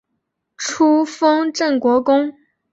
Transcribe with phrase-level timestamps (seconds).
[0.57, 2.33] 初封镇国公。